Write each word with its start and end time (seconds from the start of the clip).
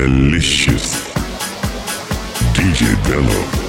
Bellicious. 0.00 1.12
DJ 2.54 2.96
Bello 3.06 3.59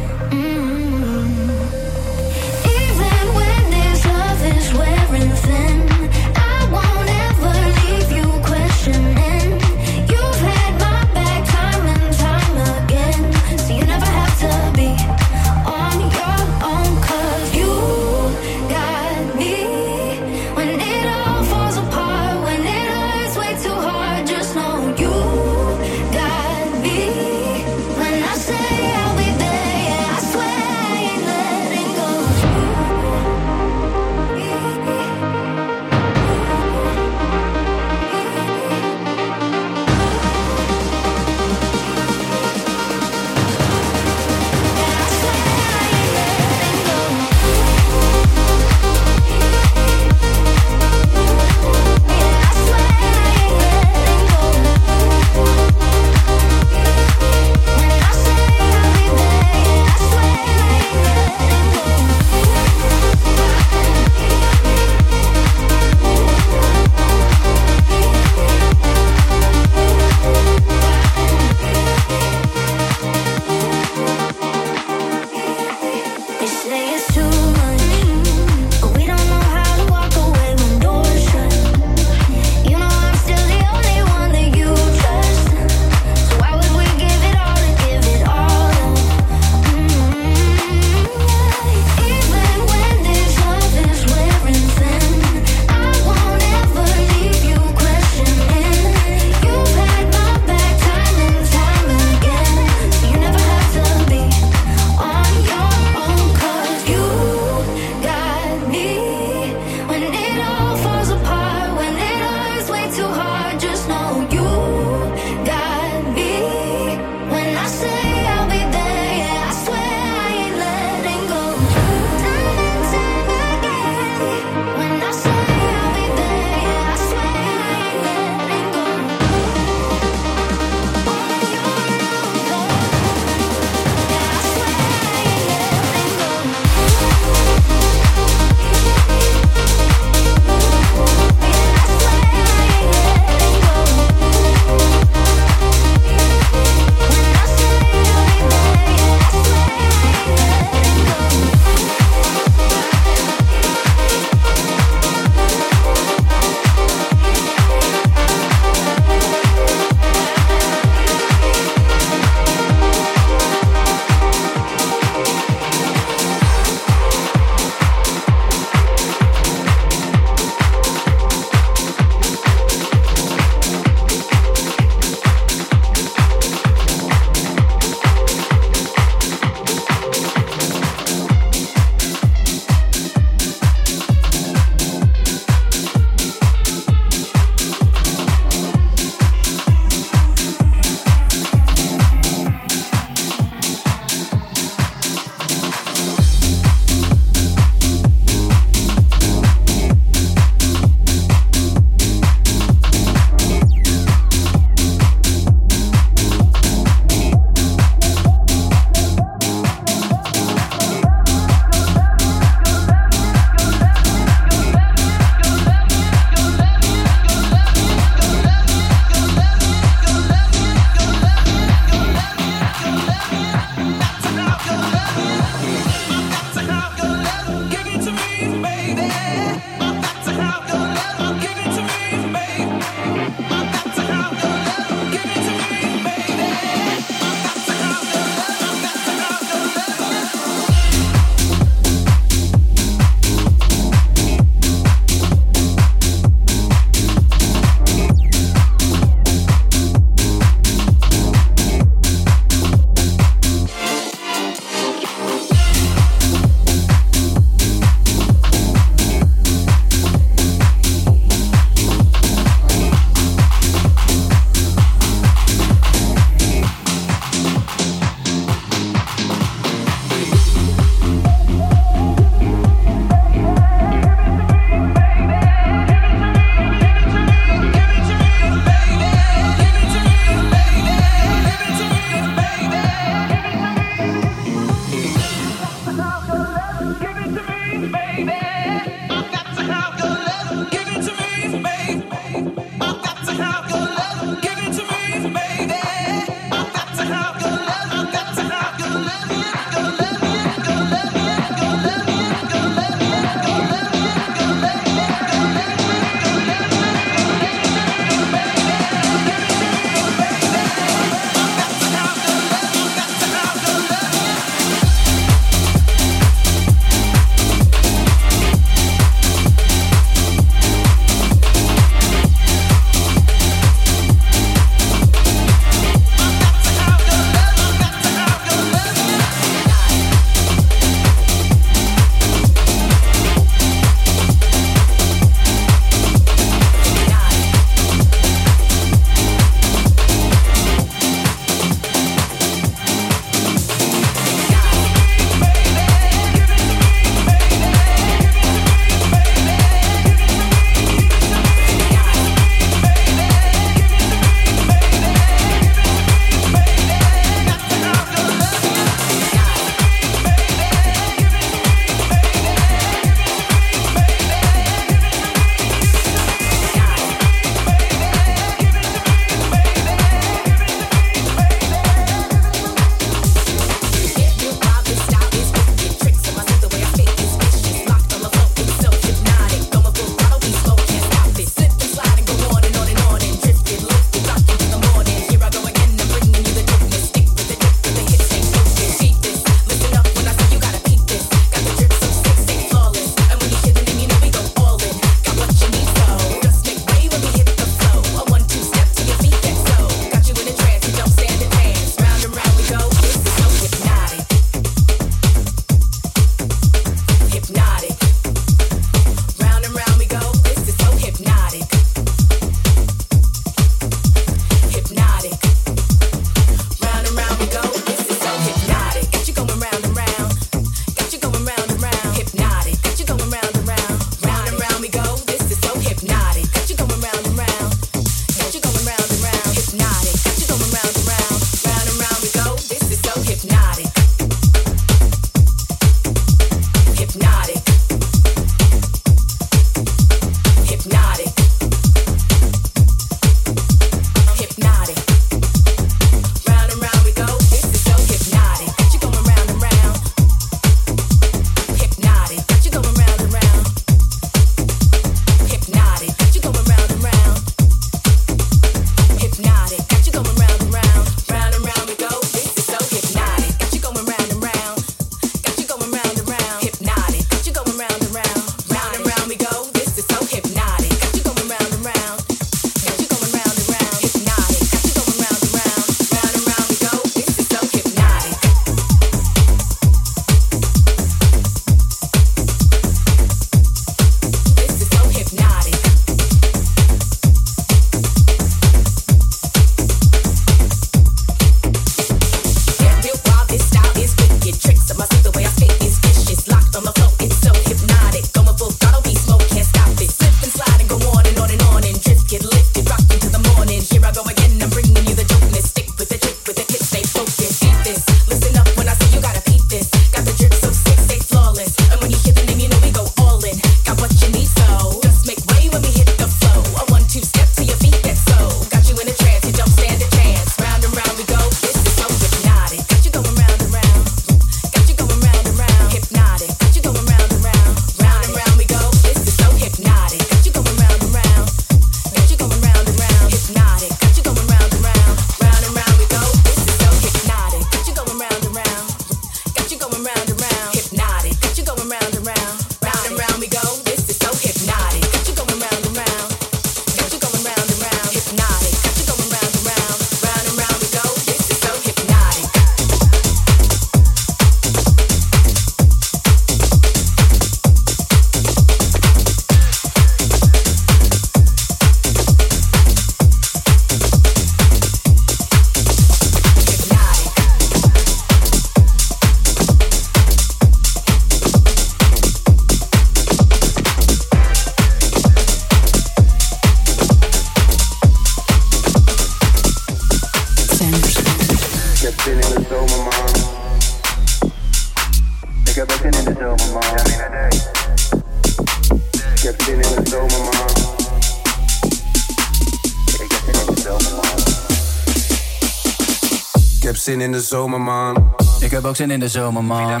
zin 597.20 597.32
in 597.32 597.38
de 597.38 597.44
zomer, 597.44 597.80
man. 597.80 598.34
Ik 598.60 598.70
heb 598.70 598.84
ook 598.84 598.96
zin 598.96 599.10
in 599.10 599.20
de 599.20 599.28
zomer, 599.28 599.64
man. 599.64 600.00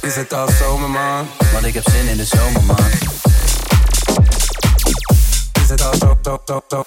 Is 0.00 0.14
het 0.14 0.32
al 0.32 0.48
zomer, 0.48 0.90
man? 0.90 1.26
Want 1.52 1.64
ik 1.64 1.74
heb 1.74 1.88
zin 1.90 2.08
in 2.08 2.16
de 2.16 2.24
zomer, 2.24 2.62
man. 2.62 2.76
Is 5.62 5.68
het 5.68 5.82
al 5.82 5.94
zo, 5.94 6.18
zo, 6.22 6.40
zo, 6.44 6.62
zo? 6.68 6.84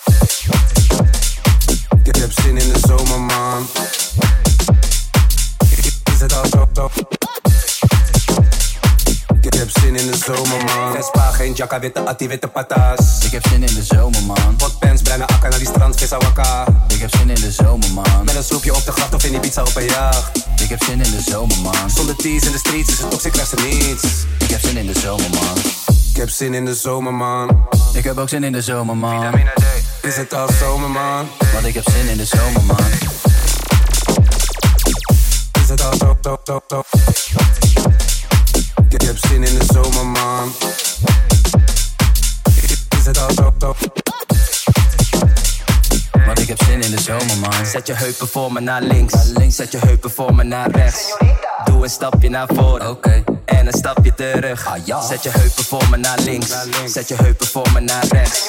Ik 2.03 2.15
heb 2.15 2.31
zin 2.31 2.57
in 2.57 2.73
de 2.73 2.79
zomer, 2.87 3.19
man. 3.19 3.67
Is 6.13 6.19
het 6.19 6.33
al 6.33 6.45
zo, 6.45 6.67
zo? 6.73 6.89
Ik 9.41 9.53
heb 9.53 9.69
zin 9.69 9.95
in 9.95 10.11
de 10.11 10.17
zomer, 10.17 10.63
man. 10.65 10.93
Vespa, 10.93 11.31
geen 11.31 11.53
jacka, 11.53 11.79
witte 11.79 11.99
atti, 11.99 12.27
witte 12.27 12.47
patas. 12.47 13.25
Ik 13.25 13.31
heb 13.31 13.47
zin 13.47 13.63
in 19.25 19.31
die 19.31 19.39
pizza 19.39 19.61
op 19.61 19.75
een 19.75 19.85
jacht. 19.85 20.37
Ik 20.61 20.69
heb 20.69 20.83
zin 20.83 21.01
in 21.01 21.11
de 21.11 21.21
zomer, 21.21 21.57
man. 21.57 21.89
Zonder 21.89 22.15
teas 22.15 22.43
in 22.43 22.51
de 22.51 22.57
streets 22.57 22.89
is 22.89 22.99
het 22.99 23.09
toxic, 23.09 23.31
krijgt 23.31 23.49
ze 23.49 23.55
niets. 23.55 24.03
Ik 24.39 24.49
heb 24.49 24.59
zin 24.59 24.77
in 24.77 24.85
de 24.85 24.99
zomer, 24.99 25.29
man. 25.29 25.57
Ik 26.09 26.15
heb 26.15 26.29
zin 26.29 26.53
in 26.53 26.65
de 26.65 26.75
zomer, 26.75 27.13
man. 27.13 27.67
Ik 27.93 28.03
heb 28.03 28.17
ook 28.17 28.29
zin 28.29 28.43
in 28.43 28.51
de 28.51 28.61
zomer, 28.61 28.97
man. 28.97 29.33
Is 30.01 30.15
het 30.15 30.33
al 30.33 30.47
zomer, 30.59 30.89
man? 30.89 31.27
Want 31.53 31.65
ik 31.65 31.73
heb 31.73 31.89
zin 31.89 32.07
in 32.07 32.17
de 32.17 32.25
zomer, 32.25 32.63
man. 32.63 32.77
Is 35.61 35.69
het 35.69 35.83
al 35.83 35.93
zo, 35.97 36.17
zo, 36.21 36.37
zo, 36.43 36.61
zo? 36.67 36.94
Zet 47.75 47.87
je 47.87 47.93
heupen 47.93 48.27
voor 48.27 48.51
me 48.51 48.59
naar 48.59 48.81
links. 48.81 49.13
Zet 49.47 49.71
je 49.71 49.77
heupen 49.77 50.11
voor 50.11 50.35
me 50.35 50.43
naar 50.43 50.71
rechts. 50.71 51.17
Doe 51.65 51.83
een 51.83 51.89
stapje 51.89 52.29
naar 52.29 52.47
voren. 52.53 52.89
Oké. 52.89 53.23
En 53.45 53.67
een 53.67 53.73
stapje 53.73 54.13
terug. 54.13 54.67
Ah, 54.67 54.85
ja. 54.85 55.01
Zet 55.01 55.23
je 55.23 55.29
heupen 55.29 55.63
voor 55.63 55.89
me 55.89 55.97
naar 55.97 56.19
links. 56.19 56.53
Zet 56.85 57.07
je 57.07 57.15
heupen 57.15 57.47
voor 57.47 57.71
me 57.73 57.79
naar 57.79 58.07
rechts. 58.07 58.47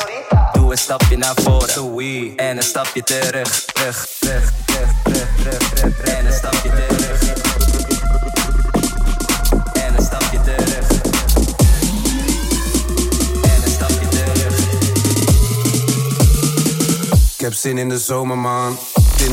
Doe 0.52 0.70
een 0.70 0.78
stapje 0.78 1.16
naar 1.16 1.34
voren. 1.34 2.36
En 2.36 2.56
een 2.56 2.62
stapje 2.62 3.02
terug. 3.02 3.64
Terug, 3.64 4.08
terug, 4.18 4.52
terug, 4.64 4.92
terug, 5.04 5.28
terug, 5.36 5.70
terug. 5.74 6.18
En 6.18 6.26
een 6.26 6.32
stapje 6.32 6.70
terug. 6.70 7.22
En 9.72 9.94
een 9.96 10.02
stapje 10.02 10.40
terug. 10.40 10.90
En 13.42 13.62
een 13.62 13.70
stapje 13.70 14.08
terug. 14.08 14.58
Ik 17.38 17.42
heb 17.42 17.54
zin 17.54 17.78
in 17.78 17.88
de 17.88 17.98
zomer, 17.98 18.38
man. 18.38 18.78
Zin 19.18 19.32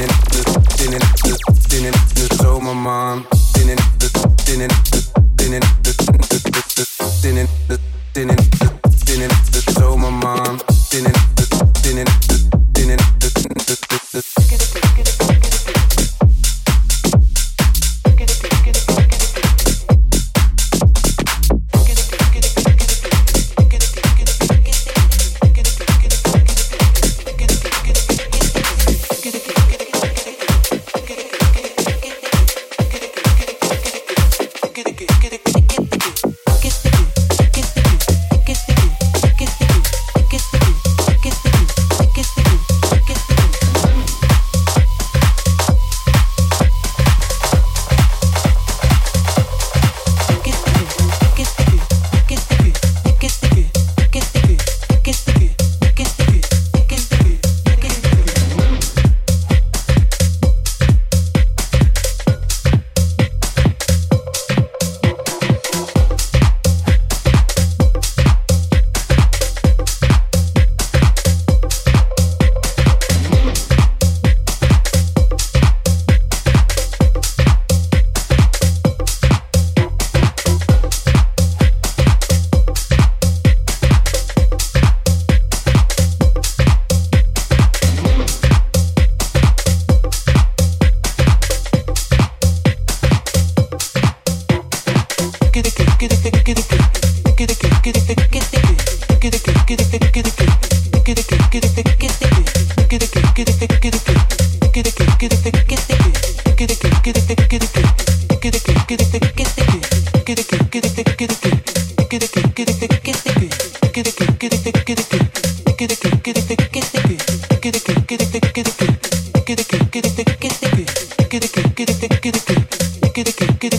que 123.57 123.69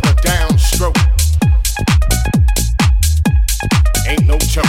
downstroke. 0.00 0.96
Ain't 4.08 4.26
no 4.26 4.38
joke. 4.38 4.64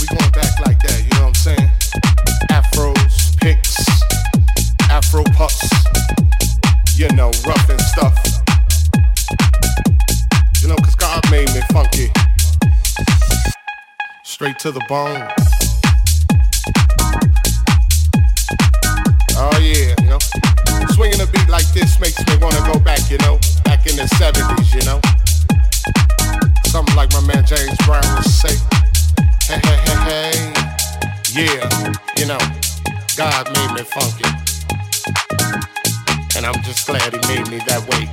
We 0.00 0.06
going 0.06 0.32
back 0.32 0.58
like 0.60 0.80
that, 0.80 1.02
you 1.04 1.10
know 1.18 1.26
what 1.26 1.28
I'm 1.28 1.34
saying? 1.34 1.70
Afros, 2.50 3.36
afro 4.90 5.22
puffs, 5.34 5.68
you 6.96 7.08
know, 7.14 7.30
rough 7.46 7.68
and 7.68 7.80
stuff. 7.80 8.16
You 10.62 10.68
God 10.96 11.30
made 11.30 11.52
me 11.52 11.60
funky. 11.72 12.10
Straight 14.24 14.58
to 14.60 14.70
the 14.70 14.84
bone. 14.88 15.41
and 36.44 36.56
I'm 36.56 36.62
just 36.64 36.86
glad 36.88 37.02
he 37.02 37.18
made 37.28 37.48
me 37.50 37.58
that 37.68 37.82
way. 37.90 38.06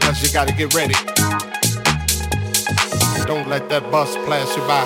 Cause 0.00 0.22
you 0.22 0.30
gotta 0.32 0.52
get 0.52 0.74
ready. 0.74 0.94
Don't 3.26 3.48
let 3.48 3.68
that 3.70 3.90
bus 3.90 4.14
pass 4.26 4.54
you 4.54 4.62
by. 4.66 4.84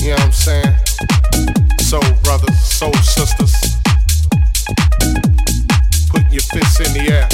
You 0.00 0.10
know 0.10 0.16
what 0.16 0.24
I'm 0.24 0.32
saying? 0.32 0.74
So 1.80 2.00
brothers, 2.22 2.60
so 2.60 2.92
sisters, 3.00 3.54
put 6.10 6.22
your 6.30 6.42
fists 6.42 6.80
in 6.80 6.92
the 6.92 7.06
air. 7.10 7.33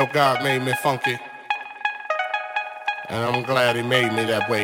know 0.00 0.12
God 0.14 0.42
made 0.42 0.62
me 0.62 0.72
funky. 0.82 1.18
And 3.10 3.22
I'm 3.22 3.42
glad 3.42 3.76
he 3.76 3.82
made 3.82 4.10
me 4.14 4.24
that 4.24 4.48
way. 4.48 4.62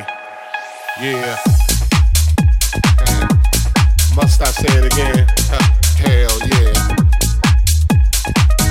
Yeah. 0.98 1.36
Must 4.14 4.40
I 4.40 4.46
say 4.46 4.78
it 4.78 4.86
again? 4.92 5.26
Hell 5.98 6.38
yeah. 6.52 6.72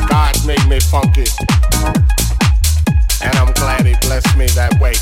God 0.08 0.34
made 0.48 0.66
me 0.68 0.80
funky. 0.80 1.26
And 3.22 3.36
I'm 3.38 3.54
glad 3.54 3.86
he 3.86 3.94
blessed 4.02 4.36
me 4.36 4.48
that 4.56 4.80
way. 4.80 4.94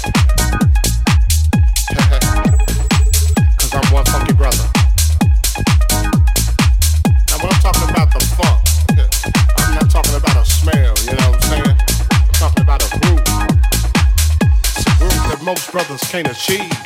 others 15.86 16.02
can't 16.10 16.30
achieve. 16.30 16.83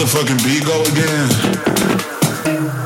Motherfucking 0.00 0.42
beat 0.44 0.64
go 0.64 0.82
again? 0.82 2.79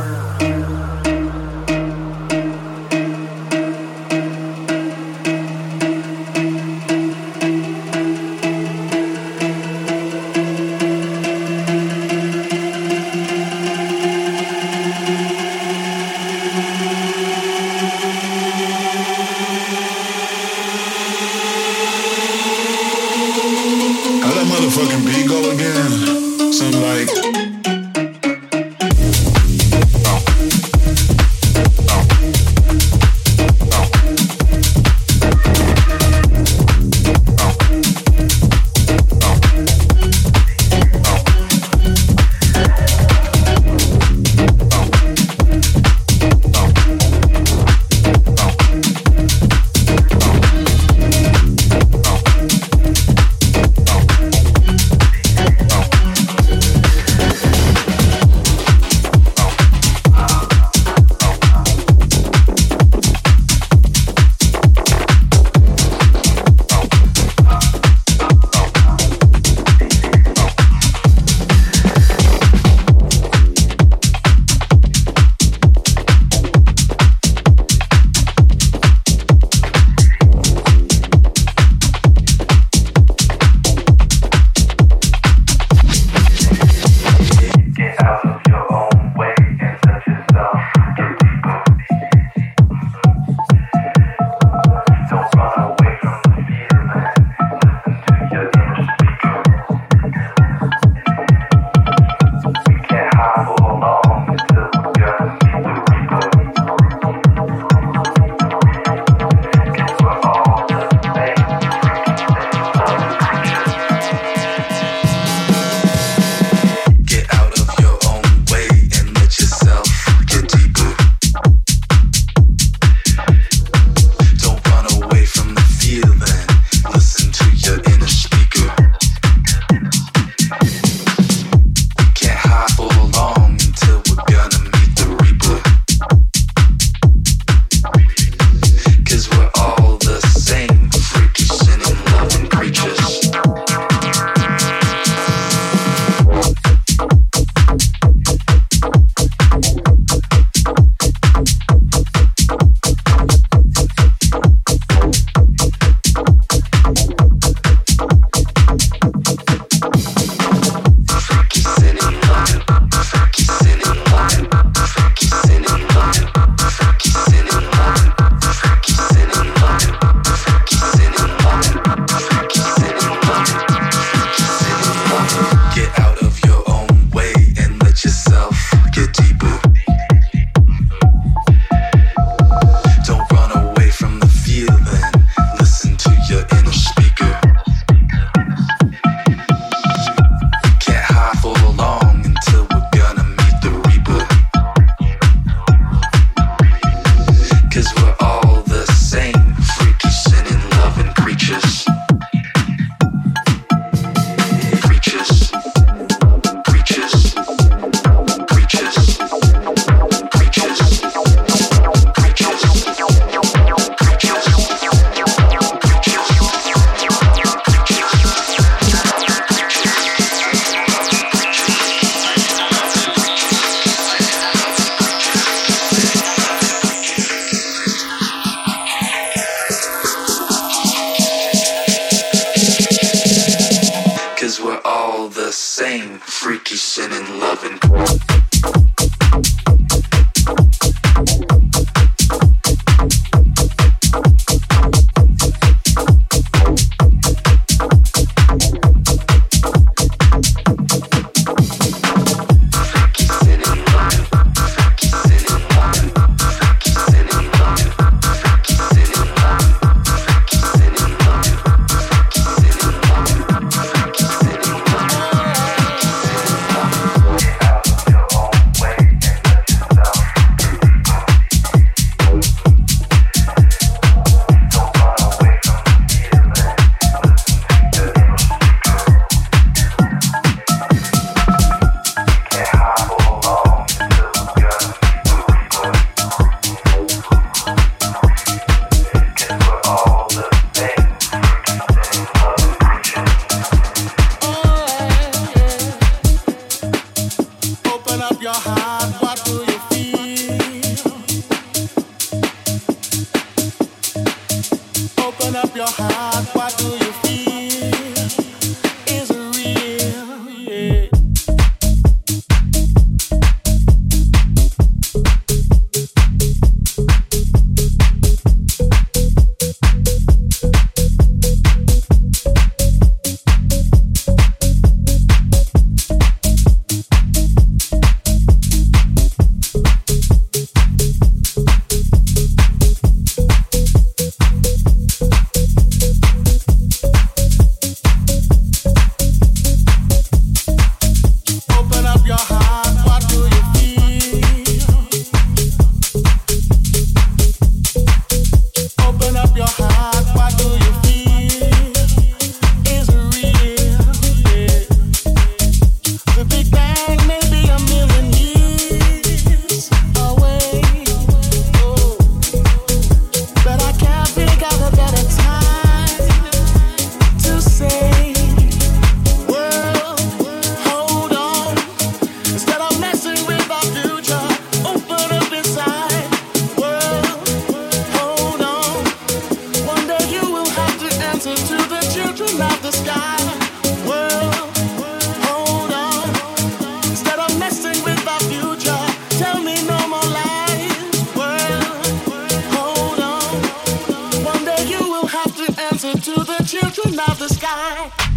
answer 395.95 396.13
to 396.19 396.43
the 396.43 396.65
children 396.67 397.21
of 397.21 397.39
the 397.39 397.49
sky. 397.49 398.34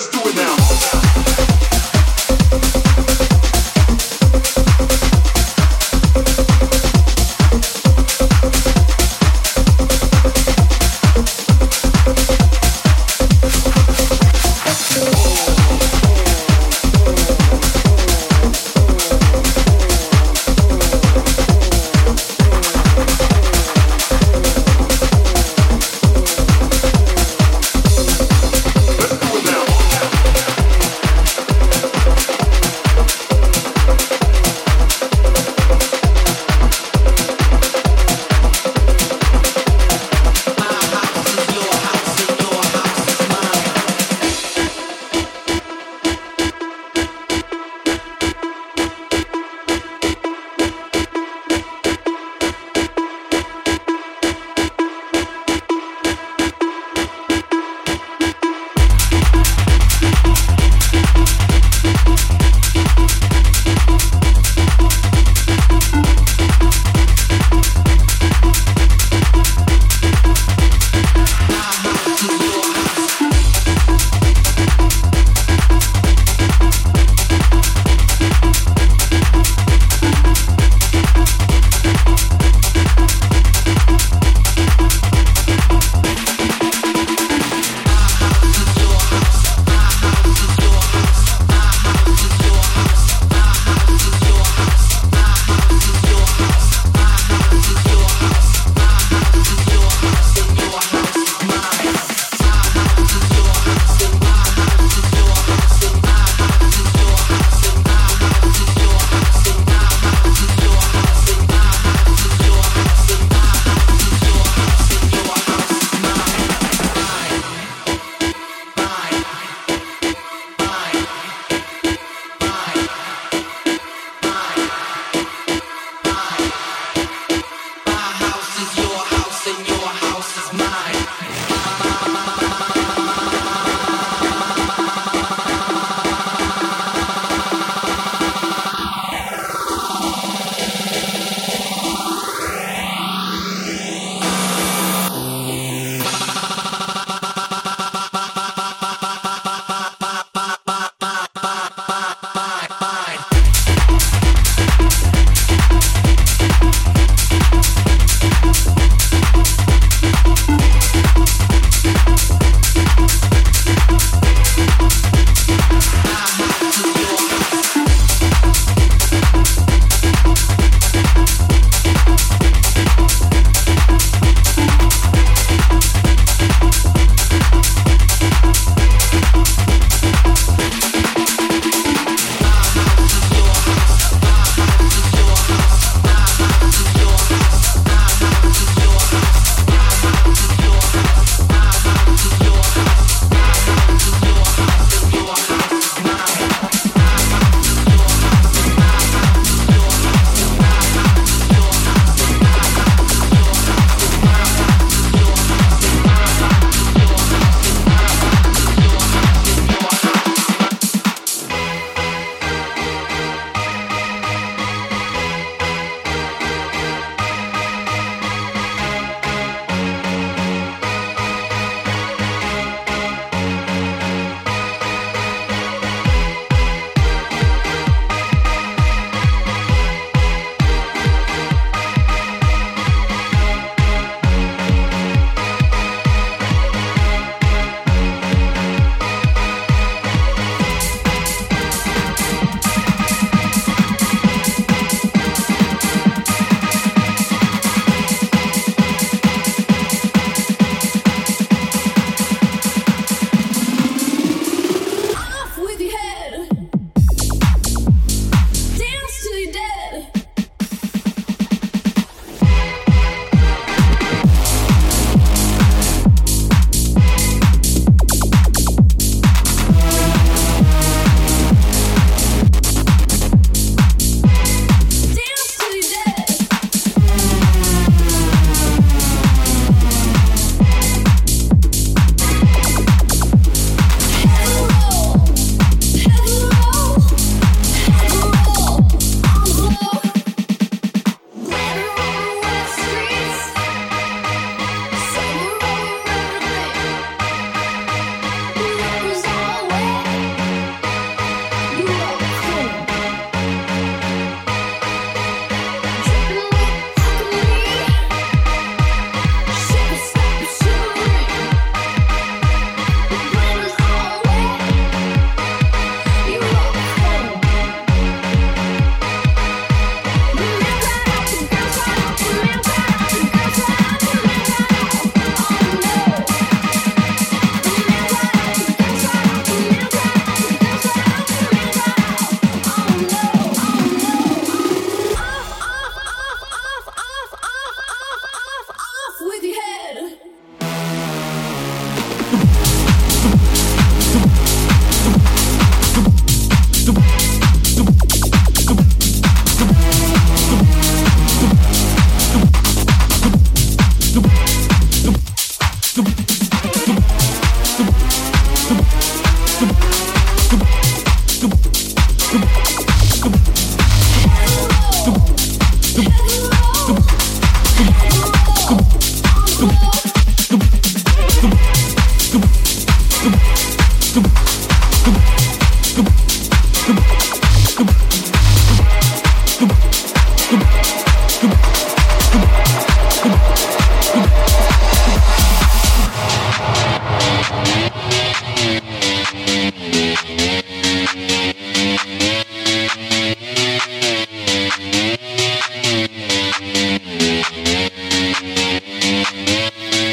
Let's 0.00 0.08
do 0.08 0.30
it 0.30 0.34
now. 0.34 0.69